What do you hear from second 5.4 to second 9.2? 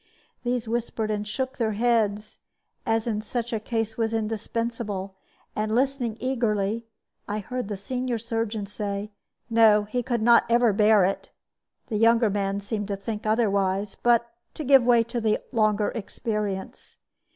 and listening eagerly, I heard the senior surgeon say,